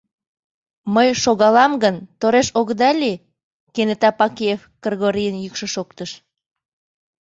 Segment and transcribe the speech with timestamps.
[0.93, 3.23] —Мый шогалам гын, тореш огыда лий?—
[3.73, 6.11] кенета Пакеев Кргорийын йӱкшӧ шоктыш.